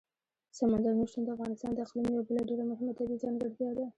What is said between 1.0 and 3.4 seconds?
شتون د افغانستان د اقلیم یوه بله ډېره مهمه طبیعي